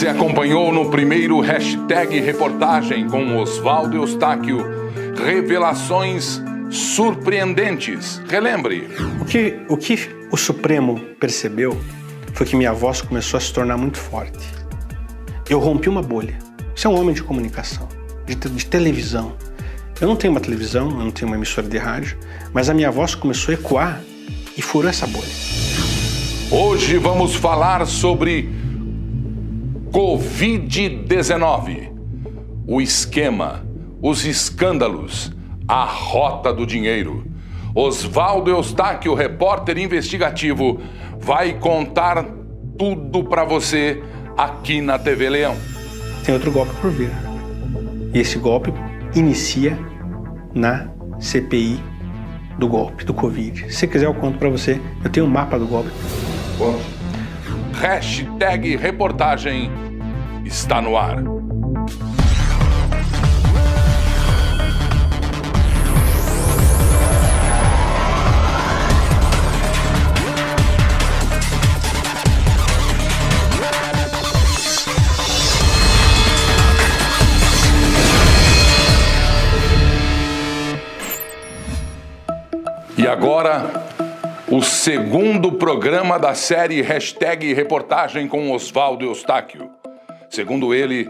[0.00, 4.64] Você acompanhou no primeiro hashtag reportagem com Oswaldo Eustáquio
[5.22, 6.40] revelações
[6.70, 8.16] surpreendentes.
[8.26, 8.88] Relembre.
[9.20, 11.78] O que, o que o Supremo percebeu
[12.32, 14.38] foi que minha voz começou a se tornar muito forte.
[15.50, 16.38] Eu rompi uma bolha.
[16.74, 17.86] Você é um homem de comunicação,
[18.24, 19.34] de, de televisão.
[20.00, 22.16] Eu não tenho uma televisão, eu não tenho uma emissora de rádio,
[22.54, 24.00] mas a minha voz começou a ecoar
[24.56, 25.28] e furou essa bolha.
[26.50, 28.59] Hoje vamos falar sobre
[29.92, 31.90] Covid-19.
[32.66, 33.66] O esquema,
[34.00, 35.32] os escândalos,
[35.66, 37.24] a rota do dinheiro.
[37.74, 40.80] Oswaldo Eustáquio, repórter investigativo,
[41.18, 42.24] vai contar
[42.78, 44.02] tudo para você
[44.36, 45.56] aqui na TV Leão.
[46.24, 47.10] Tem outro golpe por vir.
[48.14, 48.72] E esse golpe
[49.14, 49.78] inicia
[50.54, 50.88] na
[51.18, 51.80] CPI
[52.58, 53.72] do golpe, do Covid.
[53.72, 54.80] Se quiser, eu conto para você.
[55.02, 55.90] Eu tenho um mapa do golpe.
[56.58, 56.99] Bom.
[57.80, 59.70] Hashtag reportagem
[60.44, 61.16] está no ar.
[82.98, 83.89] E agora,
[84.50, 89.70] o segundo programa da série Hashtag Reportagem com Oswaldo Eustáquio.
[90.28, 91.08] Segundo ele,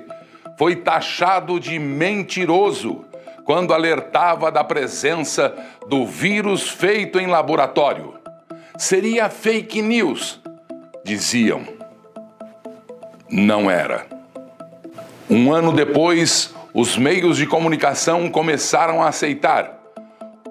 [0.58, 3.02] foi taxado de mentiroso
[3.46, 5.54] quando alertava da presença
[5.88, 8.12] do vírus feito em laboratório.
[8.76, 10.38] Seria fake news,
[11.02, 11.62] diziam.
[13.26, 14.06] Não era.
[15.30, 19.80] Um ano depois, os meios de comunicação começaram a aceitar.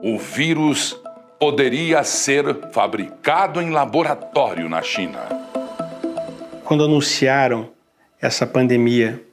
[0.02, 1.00] O vírus
[1.40, 5.20] poderia ser fabricado em laboratório na China.
[6.66, 7.70] Quando anunciaram
[8.22, 9.24] essa pandemia,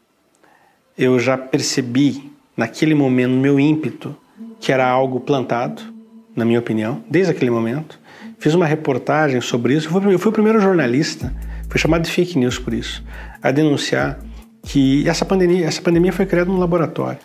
[0.96, 4.16] eu já percebi naquele momento, no meu ímpeto,
[4.60, 5.82] que era algo plantado,
[6.34, 7.98] na minha opinião, desde aquele momento.
[8.38, 9.88] Fiz uma reportagem sobre isso.
[10.08, 11.34] Eu fui o primeiro jornalista,
[11.68, 13.02] fui chamado de fake news por isso,
[13.42, 14.20] a denunciar
[14.62, 17.18] que essa pandemia, essa pandemia foi criada num laboratório.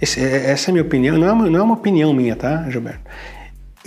[0.00, 2.36] Esse, é, essa é a minha opinião, não é, uma, não é uma opinião minha,
[2.36, 3.00] tá, Gilberto?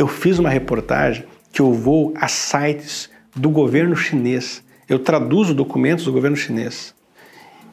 [0.02, 4.64] Eu fiz uma reportagem que eu vou a sites do governo chinês.
[4.90, 6.96] Eu traduzo documentos do governo chinês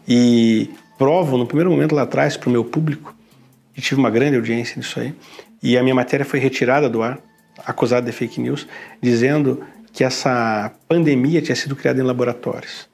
[0.07, 0.69] e
[0.99, 3.17] provo no primeiro momento lá atrás para o meu público
[3.75, 5.15] e tive uma grande audiência nisso aí.
[5.63, 7.19] E a minha matéria foi retirada do ar,
[7.65, 8.69] acusada de fake news,
[9.01, 12.91] dizendo que essa pandemia tinha sido criada em laboratórios.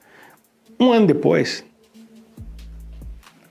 [0.78, 1.64] Um ano depois,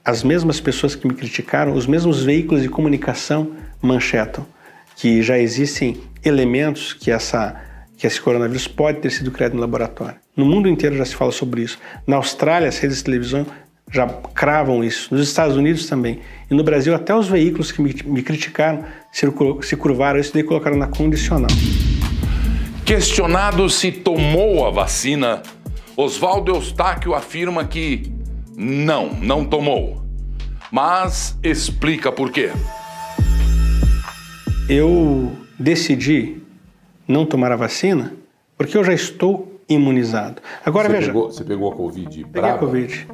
[0.02, 3.52] as mesmas pessoas que me criticaram, os mesmos veículos de comunicação
[3.82, 4.46] manchetam
[4.96, 7.60] que já existem elementos que essa
[7.96, 10.16] que esse coronavírus pode ter sido criado no laboratório.
[10.36, 11.78] No mundo inteiro já se fala sobre isso.
[12.06, 13.46] Na Austrália, as redes de televisão
[13.90, 15.14] já cravam isso.
[15.14, 16.20] Nos Estados Unidos também.
[16.50, 20.76] E no Brasil, até os veículos que me, me criticaram se, curvaram isso e colocaram
[20.76, 21.50] na condicional.
[22.84, 25.42] Questionado se tomou a vacina,
[25.96, 28.12] Oswaldo Eustáquio afirma que
[28.56, 30.04] não, não tomou.
[30.70, 32.50] Mas explica por quê
[34.68, 36.42] eu decidi
[37.06, 38.14] não tomar a vacina
[38.56, 40.40] porque eu já estou imunizado.
[40.64, 41.06] Agora você veja.
[41.08, 43.06] Pegou, você pegou a Covid Peguei a Covid.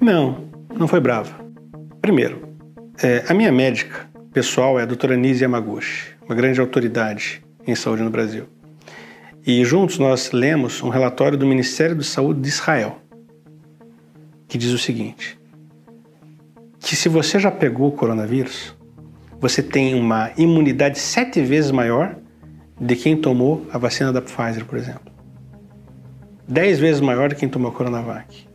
[0.00, 0.44] Não,
[0.76, 1.34] não foi brava.
[2.00, 2.48] Primeiro,
[3.02, 8.02] é, a minha médica pessoal é a doutora Nise Yamaguchi, uma grande autoridade em saúde
[8.02, 8.46] no Brasil.
[9.46, 12.98] E juntos nós lemos um relatório do Ministério da Saúde de Israel,
[14.48, 15.38] que diz o seguinte:
[16.80, 18.77] que se você já pegou o coronavírus,
[19.40, 22.16] você tem uma imunidade sete vezes maior
[22.80, 25.12] de quem tomou a vacina da Pfizer, por exemplo.
[26.46, 28.46] Dez vezes maior de quem tomou a Coronavac,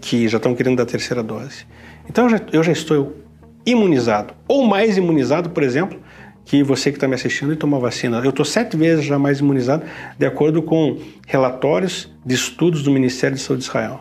[0.00, 1.66] que já estão querendo dar a terceira dose.
[2.08, 3.16] Então eu já, eu já estou
[3.64, 5.98] imunizado, ou mais imunizado, por exemplo,
[6.44, 8.18] que você que está me assistindo e tomou vacina.
[8.18, 9.84] Eu estou sete vezes já mais imunizado,
[10.18, 14.00] de acordo com relatórios de estudos do Ministério de Saúde de Israel.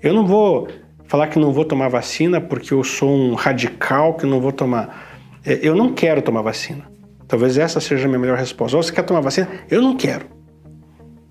[0.00, 0.68] Eu não vou
[1.06, 5.07] falar que não vou tomar vacina porque eu sou um radical que não vou tomar.
[5.48, 6.84] É, eu não quero tomar vacina.
[7.26, 8.76] Talvez essa seja a minha melhor resposta.
[8.76, 9.48] Ou você quer tomar vacina?
[9.70, 10.26] Eu não quero.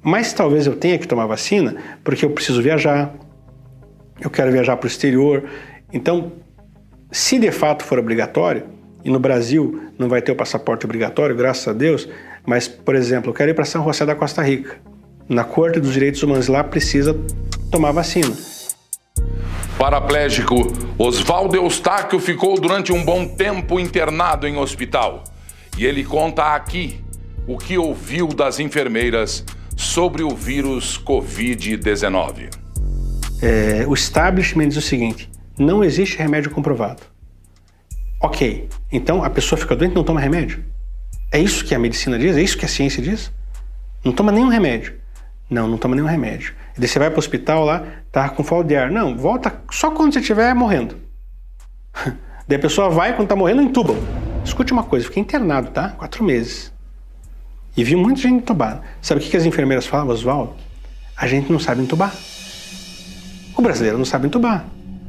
[0.01, 3.13] Mas talvez eu tenha que tomar vacina porque eu preciso viajar,
[4.19, 5.43] eu quero viajar para o exterior.
[5.93, 6.31] Então,
[7.11, 8.63] se de fato for obrigatório,
[9.05, 12.09] e no Brasil não vai ter o passaporte obrigatório, graças a Deus,
[12.45, 14.77] mas, por exemplo, eu quero ir para São José da Costa Rica.
[15.29, 17.15] Na Corte dos Direitos Humanos lá precisa
[17.69, 18.33] tomar vacina.
[19.77, 20.55] Paraplégico,
[20.97, 25.23] Oswaldo Eustáquio ficou durante um bom tempo internado em hospital.
[25.77, 26.99] E ele conta aqui
[27.47, 29.45] o que ouviu das enfermeiras
[29.75, 32.49] sobre o vírus Covid-19.
[33.39, 35.29] é, o establishment diz o seguinte:
[35.59, 37.03] não existe remédio comprovado.
[38.19, 40.65] Ok, então a pessoa fica doente e não toma remédio?
[41.31, 42.35] É isso que a medicina diz?
[42.35, 43.31] É isso que a ciência diz?
[44.03, 44.95] Não toma nenhum remédio.
[45.47, 46.55] Não, não toma nenhum remédio.
[46.77, 48.91] Daí você vai para o hospital lá, tá com falta de ar.
[48.91, 50.95] Não, volta só quando você estiver morrendo.
[52.47, 53.97] daí a pessoa vai, quando está morrendo, entubam.
[54.43, 55.89] Escute uma coisa, fiquei internado, tá?
[55.89, 56.71] Quatro meses.
[57.75, 58.81] E vi muita gente entubada.
[59.01, 60.55] Sabe o que, as enfermeiras falavam, Oswaldo?
[61.15, 62.13] A gente não sabe entubar.
[63.55, 64.65] O brasileiro não sabe entubar.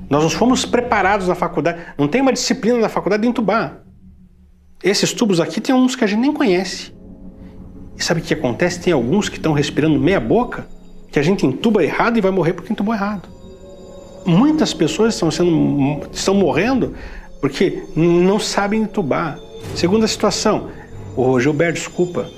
[0.09, 1.81] Nós não fomos preparados na faculdade.
[1.99, 3.83] Não tem uma disciplina na faculdade de entubar.
[4.83, 6.95] Esses tubos aqui tem uns que a gente nem conhece.
[7.97, 8.81] E sabe o que acontece?
[8.81, 10.67] Tem alguns que estão respirando meia boca,
[11.11, 13.29] que a gente entuba errado e vai morrer porque entubou errado.
[14.27, 16.95] Muitas pessoas estão, sendo, estão morrendo
[17.41, 19.39] porque não sabem entubar.
[19.75, 20.71] Segunda situação,
[21.17, 22.29] o Gilberto, desculpa,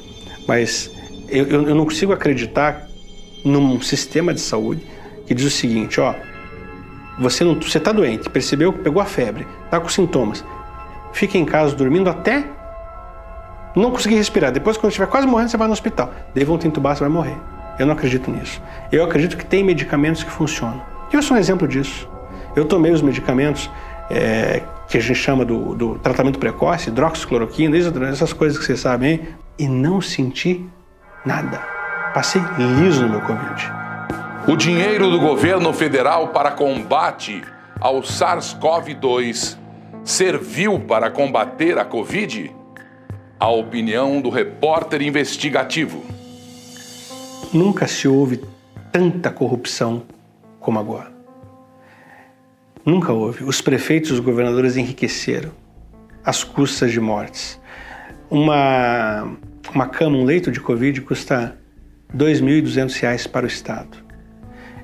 [0.47, 0.91] mas
[1.29, 2.87] eu, eu não consigo acreditar
[3.45, 4.87] num sistema de saúde
[5.27, 6.15] que diz o seguinte, ó,
[7.19, 10.45] você não, você está doente, percebeu que pegou a febre, está com sintomas,
[11.13, 12.45] fica em casa dormindo até
[13.75, 14.51] não conseguir respirar.
[14.51, 16.13] Depois, quando estiver quase morrendo, você vai no hospital.
[16.35, 17.37] Daí vão te entubar, você vai morrer.
[17.81, 18.61] Eu não acredito nisso.
[18.93, 20.83] Eu acredito que tem medicamentos que funcionam.
[21.11, 22.07] Eu sou um exemplo disso.
[22.55, 23.71] Eu tomei os medicamentos
[24.11, 29.29] é, que a gente chama do, do tratamento precoce, hidroxicloroquina, essas coisas que vocês sabem,
[29.59, 30.63] e não senti
[31.25, 31.59] nada.
[32.13, 33.73] Passei liso no meu Covid.
[34.47, 37.43] O dinheiro do governo federal para combate
[37.81, 39.57] ao SARS-CoV-2
[40.05, 42.55] serviu para combater a Covid?
[43.39, 46.20] A opinião do repórter investigativo.
[47.53, 48.41] Nunca se houve
[48.93, 50.05] tanta corrupção
[50.61, 51.13] como agora.
[52.85, 53.45] Nunca houve.
[53.45, 55.51] Os prefeitos e os governadores enriqueceram
[56.25, 57.61] às custas de mortes.
[58.31, 59.37] Uma,
[59.75, 61.57] uma cama, um leito de Covid custa
[62.13, 63.99] R$ 2.200 para o Estado.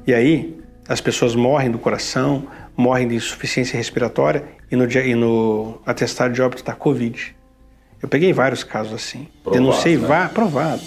[0.06, 0.58] E aí
[0.88, 6.42] as pessoas morrem do coração, morrem de insuficiência respiratória e no, e no atestado de
[6.42, 7.34] óbito está Covid.
[8.02, 9.28] Eu peguei vários casos assim.
[9.42, 10.06] Provado, Denunciei, né?
[10.06, 10.82] vá, provado.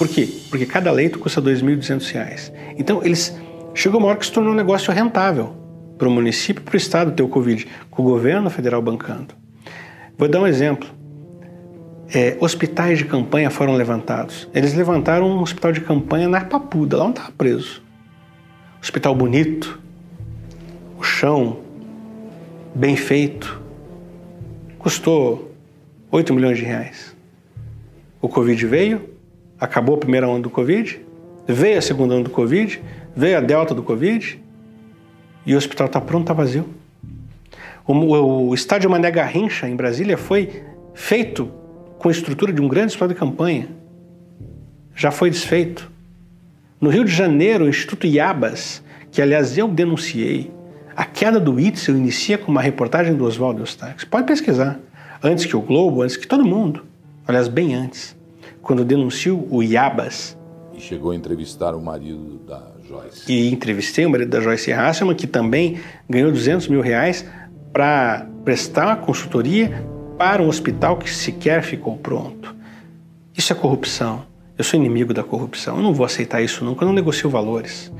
[0.00, 0.26] Por quê?
[0.48, 2.52] Porque cada leito custa R$ 2.200.
[2.78, 3.36] Então, eles
[3.74, 5.54] chegou uma hora que se tornou um negócio rentável
[5.98, 9.34] para o município para o estado ter o Covid, com o governo federal bancando.
[10.16, 10.88] Vou dar um exemplo.
[12.14, 14.48] É, hospitais de campanha foram levantados.
[14.54, 17.82] Eles levantaram um hospital de campanha na Papuda, lá onde estava preso
[18.82, 19.78] hospital bonito,
[20.98, 21.60] o chão
[22.74, 23.60] bem feito,
[24.78, 25.54] custou
[26.10, 27.14] 8 milhões de reais.
[28.22, 29.10] O Covid veio,
[29.60, 31.00] acabou a primeira onda do Covid,
[31.46, 32.80] veio a segunda onda do Covid,
[33.14, 34.40] veio a delta do Covid
[35.44, 36.66] e o hospital está pronto, está vazio.
[37.86, 40.62] O, o, o estádio Mané Garrincha, em Brasília, foi
[40.94, 41.50] feito
[41.98, 43.68] com a estrutura de um grande hospital de campanha.
[44.94, 45.90] Já foi desfeito.
[46.80, 50.50] No Rio de Janeiro, o Instituto Iabas, que aliás eu denunciei,
[50.96, 54.06] a queda do Itzel inicia com uma reportagem do Oswaldo Eustáquio.
[54.08, 54.78] Pode pesquisar.
[55.22, 56.84] Antes que o Globo, antes que todo mundo.
[57.26, 58.16] Aliás, bem antes.
[58.62, 60.36] Quando denuncio o Iabas.
[60.74, 63.30] E chegou a entrevistar o marido da Joyce.
[63.30, 67.24] E entrevistei o marido da Joyce Hasselman, que também ganhou 200 mil reais
[67.72, 69.86] para prestar uma consultoria
[70.18, 72.54] para um hospital que sequer ficou pronto.
[73.36, 74.24] Isso é corrupção.
[74.58, 75.76] Eu sou inimigo da corrupção.
[75.76, 76.84] Eu não vou aceitar isso nunca.
[76.84, 77.90] Eu não negocio valores.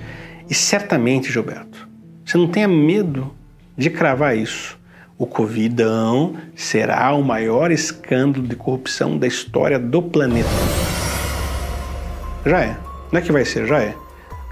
[0.48, 1.88] E certamente, Gilberto,
[2.24, 3.32] você não tenha medo
[3.76, 4.79] de cravar isso.
[5.20, 10.48] O Covidão será o maior escândalo de corrupção da história do planeta.
[12.46, 12.76] Já é.
[13.12, 13.94] Não é que vai ser, já é.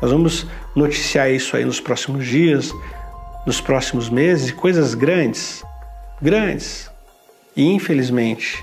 [0.02, 0.46] Nós vamos
[0.76, 2.70] noticiar isso aí nos próximos dias,
[3.46, 5.64] nos próximos meses, coisas grandes,
[6.20, 6.90] grandes.
[7.56, 8.62] E infelizmente,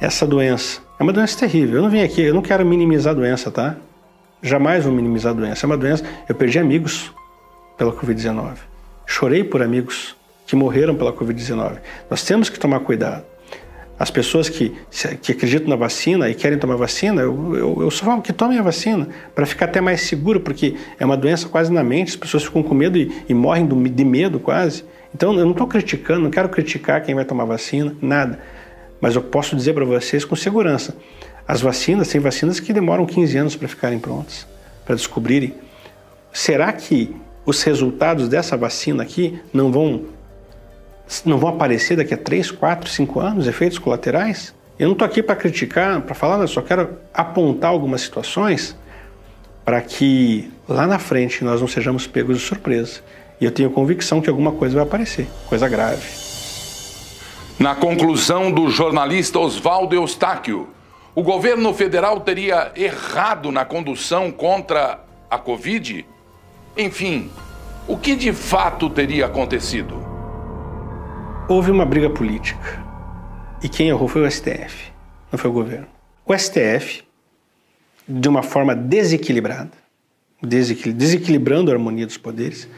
[0.00, 1.78] essa doença é uma doença terrível.
[1.78, 3.74] Eu não vim aqui, eu não quero minimizar a doença, tá?
[4.40, 5.66] Jamais vou minimizar a doença.
[5.66, 6.04] É uma doença.
[6.28, 7.12] Eu perdi amigos
[7.76, 8.58] pela Covid-19.
[9.04, 10.16] Chorei por amigos
[10.48, 11.76] que morreram pela Covid-19.
[12.08, 13.22] Nós temos que tomar cuidado.
[13.98, 14.74] As pessoas que,
[15.20, 18.58] que acreditam na vacina e querem tomar vacina, eu, eu, eu só falo que tomem
[18.58, 22.16] a vacina para ficar até mais seguro, porque é uma doença quase na mente, as
[22.16, 24.84] pessoas ficam com medo e, e morrem do, de medo quase.
[25.14, 28.38] Então eu não estou criticando, não quero criticar quem vai tomar vacina, nada.
[29.02, 30.96] Mas eu posso dizer para vocês com segurança:
[31.46, 34.46] as vacinas, tem vacinas que demoram 15 anos para ficarem prontas,
[34.86, 35.54] para descobrirem.
[36.32, 37.14] Será que
[37.44, 40.04] os resultados dessa vacina aqui não vão,
[41.24, 44.54] não vão aparecer daqui a 3, 4, 5 anos, efeitos colaterais?
[44.78, 48.76] Eu não estou aqui para criticar, para falar, eu só quero apontar algumas situações
[49.64, 53.00] para que lá na frente nós não sejamos pegos de surpresa.
[53.40, 56.06] E eu tenho convicção que alguma coisa vai aparecer, coisa grave.
[57.58, 60.68] Na conclusão do jornalista Oswaldo Eustáquio,
[61.14, 66.06] o governo federal teria errado na condução contra a Covid?
[66.76, 67.30] Enfim,
[67.86, 70.07] o que de fato teria acontecido?
[71.50, 72.84] Houve uma briga política.
[73.62, 74.92] E quem errou foi o STF,
[75.32, 75.86] não foi o governo.
[76.26, 77.02] O STF,
[78.06, 79.70] de uma forma desequilibrada,
[80.42, 82.68] desequilibrando a harmonia dos poderes,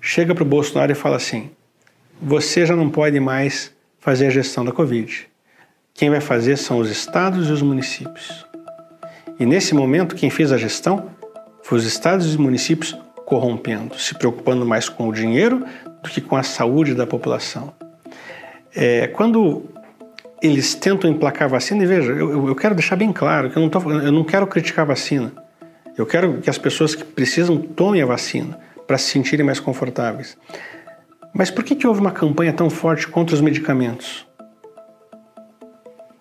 [0.00, 1.50] chega para o Bolsonaro e fala assim:
[2.20, 5.28] você já não pode mais fazer a gestão da Covid.
[5.92, 8.46] Quem vai fazer são os estados e os municípios.
[9.40, 11.10] E nesse momento, quem fez a gestão
[11.64, 15.66] foi os estados e os municípios corrompendo, se preocupando mais com o dinheiro
[16.04, 17.81] do que com a saúde da população.
[18.74, 19.64] É, quando
[20.42, 23.68] eles tentam emplacar vacina, e veja, eu, eu quero deixar bem claro que eu não,
[23.68, 25.32] tô, eu não quero criticar a vacina.
[25.96, 30.36] Eu quero que as pessoas que precisam tomem a vacina para se sentirem mais confortáveis.
[31.34, 34.26] Mas por que, que houve uma campanha tão forte contra os medicamentos?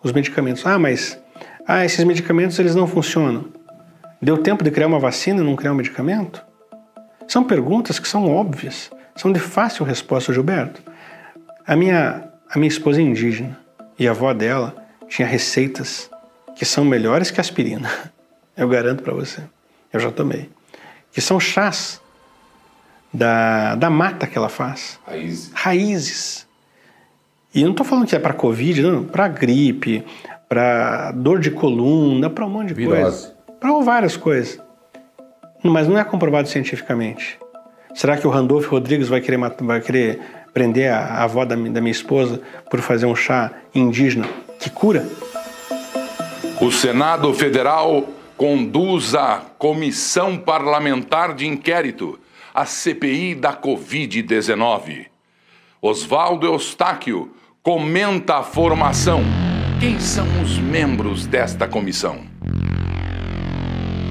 [0.03, 0.65] Os medicamentos.
[0.65, 1.19] Ah, mas
[1.67, 3.45] ah, esses medicamentos eles não funcionam.
[4.21, 6.45] Deu tempo de criar uma vacina e não criar um medicamento?
[7.27, 10.81] São perguntas que são óbvias, são de fácil resposta, Gilberto.
[11.65, 13.57] A minha, a minha esposa é indígena
[13.97, 14.75] e a avó dela
[15.07, 16.09] tinha receitas
[16.55, 17.89] que são melhores que aspirina.
[18.55, 19.41] Eu garanto para você.
[19.91, 20.49] Eu já tomei.
[21.11, 22.01] Que são chás
[23.13, 24.99] da, da mata que ela faz.
[25.07, 25.51] Raízes.
[25.53, 26.47] Raízes.
[27.55, 30.05] E não estou falando que é para Covid, não, para gripe,
[30.47, 33.01] para dor de coluna, para um monte de Virose.
[33.01, 33.35] coisa.
[33.59, 34.59] Para várias coisas.
[35.63, 37.39] Mas não é comprovado cientificamente.
[37.93, 40.21] Será que o Randolph Rodrigues vai querer, vai querer
[40.53, 44.27] prender a, avó da, da minha esposa por fazer um chá indígena
[44.59, 45.07] que cura?
[46.61, 52.19] O Senado Federal conduz a Comissão Parlamentar de Inquérito
[52.53, 55.07] a CPI da Covid-19.
[55.81, 59.23] Oswaldo Eustáquio comenta a formação.
[59.79, 62.21] Quem são os membros desta comissão?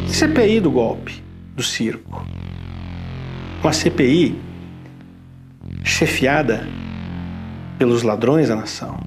[0.08, 1.22] CPI do golpe,
[1.54, 2.26] do circo.
[3.62, 4.49] Uma CPI
[5.84, 6.66] chefiada
[7.78, 8.98] pelos ladrões da nação.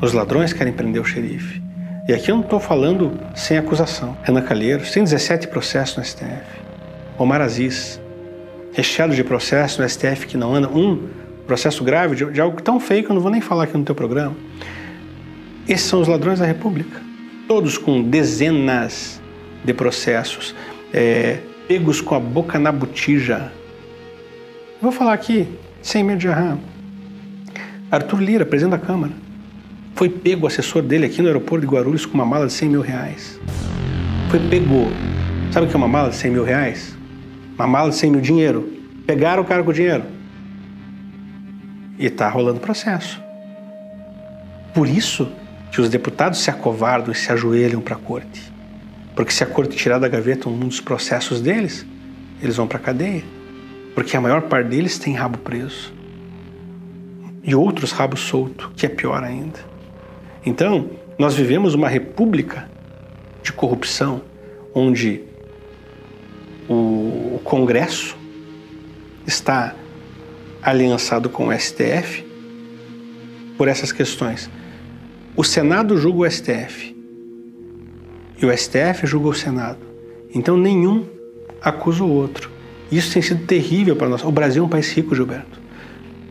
[0.00, 1.62] Os ladrões querem prender o xerife.
[2.08, 4.16] E aqui eu não estou falando sem acusação.
[4.22, 6.60] Renan Calheiros tem 17 processos no STF.
[7.18, 8.00] Omar Aziz,
[8.72, 11.08] recheado de processos no STF que não anda, um
[11.46, 13.84] processo grave de, de, algo tão feio que eu não vou nem falar aqui no
[13.84, 14.36] teu programa.
[15.68, 17.00] Esses são os ladrões da República,
[17.46, 19.20] todos com dezenas
[19.64, 20.54] de processos,
[20.92, 21.38] é,
[21.68, 23.52] pegos com a boca na botija.
[24.80, 25.46] Vou falar aqui,
[25.82, 26.56] sem medo de errar.
[27.90, 29.12] Arthur Lira, presidente da Câmara,
[29.94, 32.68] foi pego o assessor dele aqui no aeroporto de Guarulhos com uma mala de 100
[32.70, 33.38] mil reais.
[34.30, 34.86] Foi pego.
[35.52, 36.96] Sabe o que é uma mala de 100 mil reais?
[37.58, 38.72] uma mala de 100 mil dinheiro.
[39.06, 40.04] Pegaram o cara com o dinheiro.
[41.98, 43.20] E está rolando processo.
[44.72, 45.30] Por isso
[45.70, 48.50] que os deputados se acovardam e se ajoelham para a corte.
[49.14, 51.84] Porque se a corte tirar da gaveta um dos processos deles,
[52.40, 53.39] eles vão para a cadeia.
[53.94, 55.92] Porque a maior parte deles tem rabo preso.
[57.42, 59.58] E outros rabos solto, que é pior ainda.
[60.44, 62.68] Então, nós vivemos uma república
[63.42, 64.22] de corrupção,
[64.74, 65.22] onde
[66.68, 68.16] o Congresso
[69.26, 69.74] está
[70.62, 72.24] aliançado com o STF
[73.56, 74.50] por essas questões.
[75.36, 76.96] O Senado julga o STF
[78.40, 79.80] e o STF julga o Senado.
[80.34, 81.06] Então nenhum
[81.60, 82.49] acusa o outro.
[82.90, 84.24] Isso tem sido terrível para nós.
[84.24, 85.60] O Brasil é um país rico, Gilberto.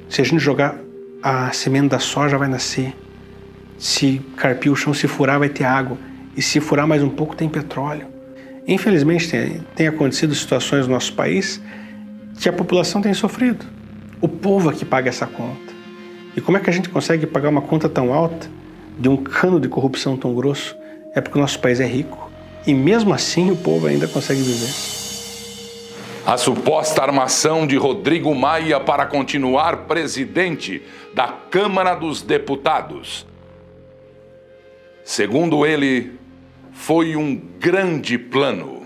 [0.09, 0.75] Se a gente jogar
[1.23, 2.93] a semente da soja, vai nascer.
[3.77, 5.97] Se carpir o chão, se furar, vai ter água.
[6.35, 8.07] E se furar mais um pouco, tem petróleo.
[8.67, 11.61] Infelizmente, tem, tem acontecido situações no nosso país
[12.39, 13.65] que a população tem sofrido.
[14.21, 15.73] O povo é que paga essa conta.
[16.35, 18.49] E como é que a gente consegue pagar uma conta tão alta
[18.97, 20.75] de um cano de corrupção tão grosso?
[21.15, 22.29] É porque o nosso país é rico.
[22.67, 24.98] E mesmo assim o povo ainda consegue viver.
[26.29, 30.79] A suposta armação de Rodrigo Maia para continuar presidente
[31.11, 33.25] da Câmara dos Deputados.
[35.03, 36.11] Segundo ele,
[36.71, 38.83] foi um grande plano.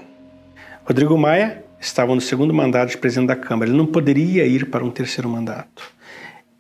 [0.85, 3.69] Rodrigo Maia estava no segundo mandato de presidente da Câmara.
[3.69, 5.83] Ele não poderia ir para um terceiro mandato.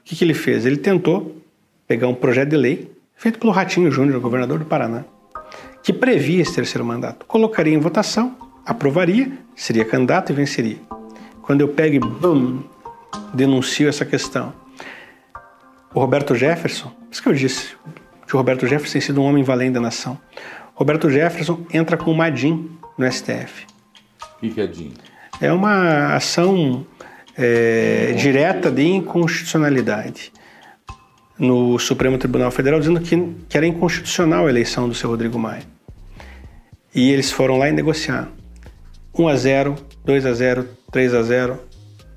[0.01, 0.65] O que, que ele fez?
[0.65, 1.37] Ele tentou
[1.87, 5.05] pegar um projeto de lei feito pelo Ratinho Júnior, governador do Paraná,
[5.81, 7.25] que previa esse terceiro mandato.
[7.25, 10.77] Colocaria em votação, aprovaria, seria candidato e venceria.
[11.41, 12.63] Quando eu pego e, bum,
[13.33, 14.53] denuncio essa questão.
[15.93, 17.75] O Roberto Jefferson, isso que eu disse,
[18.25, 20.17] que o Roberto Jefferson tem sido um homem valente da nação.
[20.73, 23.65] Roberto Jefferson entra com uma DIN no STF.
[24.41, 24.93] O que, é DIN?
[25.39, 26.85] É uma ação
[27.37, 30.31] é, direta de inconstitucionalidade
[31.37, 35.63] no Supremo Tribunal Federal, dizendo que, que era inconstitucional a eleição do seu Rodrigo Maia.
[36.93, 38.29] E eles foram lá e negociar.
[39.17, 41.59] 1 a 0 2 a 0, 3 a 0,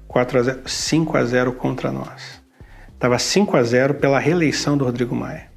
[0.08, 2.40] 4 a 0, 5 a 0 contra nós.
[2.92, 5.50] Estava 5 a 0 pela reeleição do Rodrigo Maia.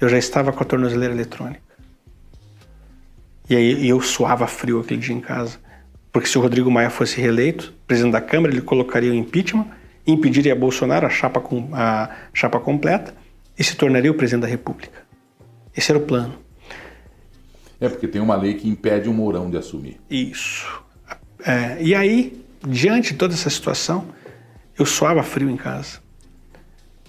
[0.00, 1.60] Eu já estava com a tornozeleira eletrônica.
[3.50, 5.58] E aí eu suava frio aquele dia em casa,
[6.12, 9.66] porque se o Rodrigo Maia fosse reeleito, presidente da Câmara, ele colocaria o impeachment,
[10.06, 13.14] impediria Bolsonaro a chapa, com, a chapa completa
[13.58, 15.02] e se tornaria o presidente da República.
[15.76, 16.45] Esse era o plano.
[17.80, 20.00] É porque tem uma lei que impede o Mourão de assumir.
[20.08, 20.82] Isso.
[21.44, 24.06] É, e aí, diante de toda essa situação,
[24.78, 26.00] eu suava frio em casa.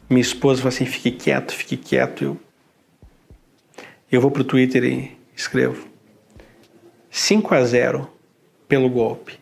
[0.10, 2.24] Minha esposa falou assim: fique quieto, fique quieto.
[2.24, 2.40] Eu,
[4.12, 5.88] eu vou para o Twitter e escrevo:
[7.10, 8.10] 5 a 0
[8.68, 9.40] pelo golpe.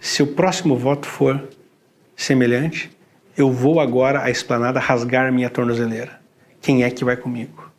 [0.00, 1.48] Se o próximo voto for
[2.16, 2.90] semelhante,
[3.36, 6.20] eu vou agora à esplanada rasgar minha tornozeleira.
[6.60, 7.70] Quem é que vai comigo?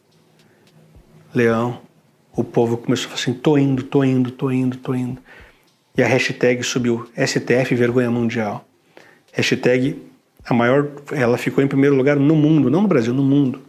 [1.33, 1.88] Leão.
[2.35, 5.21] O povo começou a falar assim: tô indo, tô indo, tô indo, tô indo.
[5.97, 8.65] E a hashtag subiu STF Vergonha Mundial.
[9.33, 10.01] Hashtag,
[10.45, 13.61] a maior, ela ficou em primeiro lugar no mundo, não no Brasil, no mundo.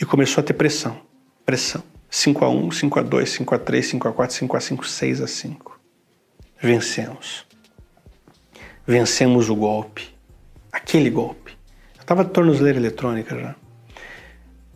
[0.00, 0.98] E começou a ter pressão.
[1.44, 1.82] Pressão.
[2.10, 4.86] 5 a 1, 5 a 2, 5 a 3, 5 a 4, 5 a 5,
[4.86, 5.80] 6 a 5.
[6.60, 7.46] Vencemos.
[8.86, 10.08] Vencemos o golpe.
[10.72, 11.52] Aquele golpe.
[11.96, 13.54] Eu estava de tornozeleira eletrônica já.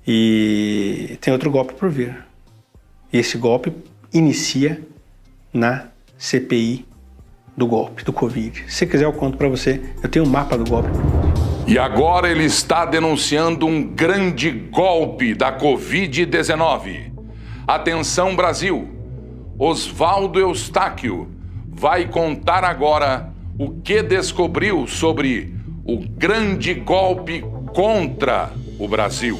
[0.06, 2.31] E tem outro golpe por vir.
[3.12, 3.72] E esse golpe
[4.12, 4.82] inicia
[5.52, 6.86] na CPI
[7.56, 8.64] do golpe, do Covid.
[8.68, 9.80] Se quiser, eu conto para você.
[10.02, 10.88] Eu tenho um mapa do golpe.
[11.66, 17.12] E agora ele está denunciando um grande golpe da Covid-19.
[17.66, 18.88] Atenção, Brasil!
[19.58, 21.28] Oswaldo Eustáquio
[21.68, 25.54] vai contar agora o que descobriu sobre
[25.84, 29.38] o grande golpe contra o Brasil.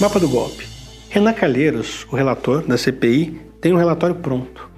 [0.00, 0.71] Mapa do golpe.
[1.12, 4.70] Renan Calheiros, o relator da CPI, tem um relatório pronto.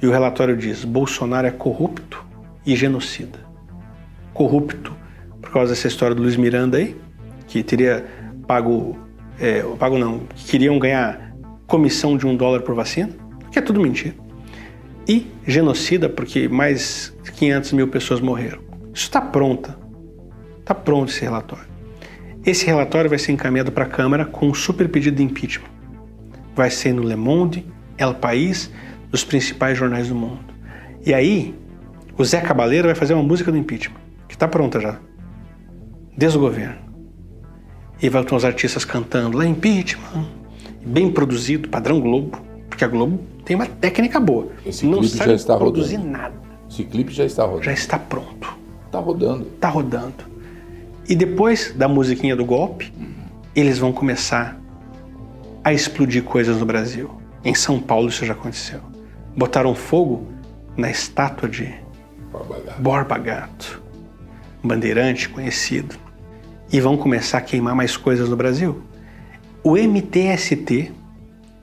[0.00, 2.24] E o relatório diz: Bolsonaro é corrupto
[2.64, 3.38] e genocida.
[4.32, 4.96] Corrupto
[5.42, 6.96] por causa dessa história do Luiz Miranda aí,
[7.46, 8.02] que teria
[8.46, 8.96] pago,
[9.38, 13.10] é, pago não, que queriam ganhar comissão de um dólar por vacina,
[13.52, 14.14] que é tudo mentira.
[15.06, 18.60] E genocida porque mais de 500 mil pessoas morreram.
[18.94, 19.78] Isso está pronta.
[20.60, 21.68] Está pronto esse relatório.
[22.48, 25.68] Esse relatório vai ser encaminhado para a Câmara com um super pedido de impeachment.
[26.56, 27.66] Vai ser no Le Monde,
[27.98, 28.70] El País,
[29.10, 30.40] dos principais jornais do mundo.
[31.04, 31.54] E aí,
[32.16, 34.98] o Zé Cabaleiro vai fazer uma música do impeachment, que está pronta já,
[36.16, 36.78] desde o governo.
[38.00, 40.26] E vai ter uns artistas cantando lá, impeachment,
[40.86, 44.48] bem produzido, padrão Globo, porque a Globo tem uma técnica boa.
[44.64, 46.12] Esse não clipe sabe já está produzir rodando.
[46.12, 46.34] nada.
[46.70, 47.64] Esse clipe já está rodando.
[47.64, 48.56] Já está pronto.
[48.86, 49.46] Está rodando.
[49.54, 50.37] Está rodando.
[51.08, 52.92] E depois da musiquinha do golpe,
[53.56, 54.60] eles vão começar
[55.64, 57.10] a explodir coisas no Brasil.
[57.44, 58.80] Em São Paulo isso já aconteceu
[59.38, 60.26] botaram fogo
[60.76, 61.72] na estátua de
[62.80, 63.80] Borba Gato,
[64.64, 65.96] bandeirante conhecido,
[66.72, 68.82] e vão começar a queimar mais coisas no Brasil.
[69.62, 70.92] O MTST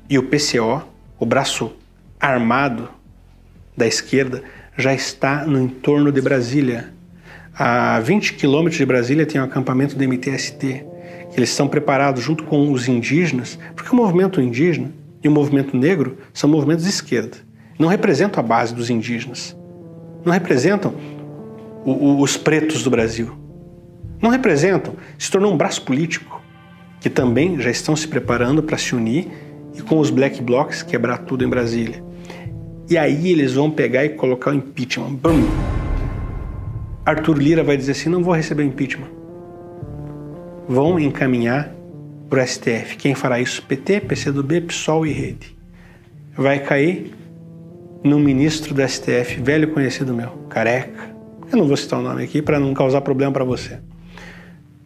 [0.10, 0.84] e o PCO,
[1.20, 1.74] o braço
[2.18, 2.90] armado
[3.76, 4.42] da esquerda,
[4.78, 6.94] já está no entorno de Brasília.
[7.58, 10.86] A 20 quilômetros de Brasília tem um acampamento do MTST,
[11.32, 14.92] que eles estão preparados junto com os indígenas, porque o movimento indígena
[15.24, 17.46] e o movimento negro são movimentos de esquerda
[17.78, 19.56] não representam a base dos indígenas,
[20.24, 20.94] não representam
[21.84, 23.36] o, o, os pretos do Brasil,
[24.22, 26.42] não representam, se tornou um braço político
[27.00, 29.28] que também já estão se preparando para se unir
[29.78, 32.04] e com os black blocs quebrar tudo em Brasília.
[32.90, 35.14] E aí eles vão pegar e colocar o impeachment.
[35.16, 35.75] Bum!
[37.06, 39.10] Arthur Lira vai dizer assim: não vou receber o impeachment.
[40.68, 41.72] Vão encaminhar
[42.30, 42.98] para o STF.
[42.98, 43.62] Quem fará isso?
[43.62, 45.56] PT, PCdoB, PSOL e Rede.
[46.36, 47.14] Vai cair
[48.04, 51.16] num ministro do STF, velho conhecido meu, careca.
[51.52, 53.80] Eu não vou citar o nome aqui para não causar problema para você.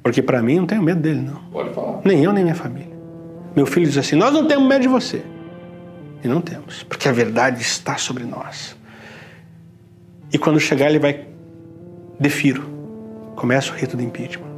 [0.04, 1.42] Porque para mim não tenho medo dele, não.
[1.52, 2.02] Pode falar.
[2.06, 2.98] Nem eu, nem minha família.
[3.56, 5.22] Meu filho diz assim: Nós não temos medo de você.
[6.24, 8.76] E não temos, porque a verdade está sobre nós.
[10.32, 11.29] E quando chegar, ele vai.
[12.20, 12.68] Defiro.
[13.36, 14.50] Começa o rito de impeachment.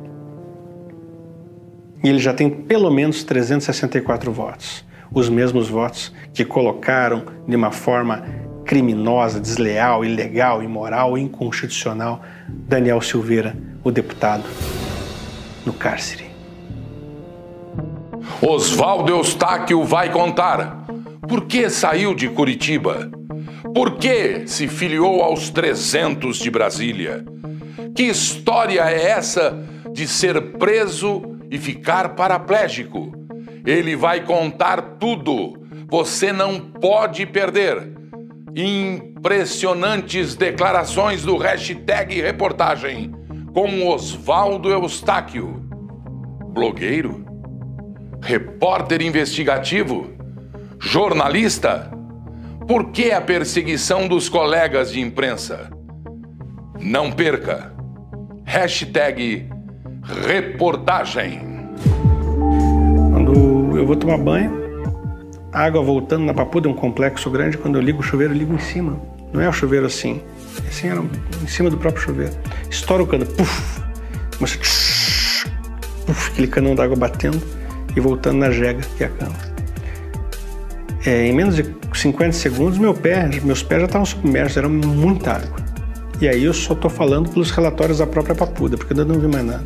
[2.03, 4.83] E ele já tem pelo menos 364 votos.
[5.13, 8.23] Os mesmos votos que colocaram de uma forma
[8.65, 14.43] criminosa, desleal, ilegal, imoral, inconstitucional Daniel Silveira, o deputado,
[15.65, 16.31] no cárcere.
[18.41, 20.85] Oswaldo Eustáquio vai contar
[21.27, 23.11] por que saiu de Curitiba,
[23.73, 27.23] por que se filiou aos 300 de Brasília.
[27.95, 29.57] Que história é essa
[29.91, 33.11] de ser preso e ficar paraplégico?
[33.65, 35.53] Ele vai contar tudo.
[35.89, 37.91] Você não pode perder.
[38.55, 43.11] Impressionantes declarações do hashtag reportagem
[43.53, 45.61] com Oswaldo Eustáquio.
[46.53, 47.25] Blogueiro?
[48.21, 50.11] Repórter investigativo?
[50.79, 51.91] Jornalista?
[52.67, 55.69] Por que a perseguição dos colegas de imprensa?
[56.79, 57.80] Não perca.
[58.51, 59.49] Hashtag
[60.27, 61.39] reportagem.
[63.13, 64.51] Quando eu vou tomar banho,
[65.53, 67.57] água voltando na papuda é um complexo grande.
[67.57, 68.99] Quando eu ligo o chuveiro, eu ligo em cima.
[69.31, 70.21] Não é o chuveiro assim.
[70.67, 71.01] Assim era
[71.41, 72.33] em cima do próprio chuveiro.
[72.69, 73.81] Estoura o cano, puf,
[74.37, 74.57] começa
[76.05, 77.41] puf, aquele canão d'água batendo
[77.95, 79.35] e voltando na jega que é a cama.
[81.05, 85.35] É, em menos de 50 segundos, meu pé, meus pés já estavam submersos, era muita
[85.35, 85.70] água.
[86.21, 89.27] E aí eu só estou falando pelos relatórios da própria papuda, porque ainda não vi
[89.27, 89.65] mais nada.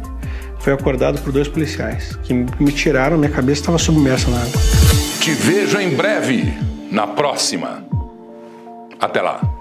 [0.59, 4.61] Foi acordado por dois policiais que me tiraram, minha cabeça estava submersa na água.
[5.19, 6.53] Te vejo em breve
[6.89, 7.83] na próxima.
[8.99, 9.54] Até lá.